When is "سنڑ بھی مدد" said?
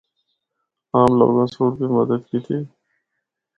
1.53-2.21